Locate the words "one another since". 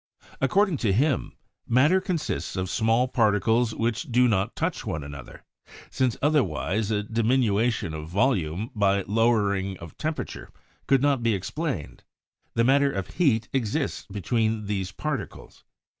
4.83-6.17